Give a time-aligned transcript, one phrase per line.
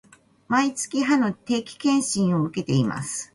[0.47, 3.29] 毎月、歯の定期検診を受けています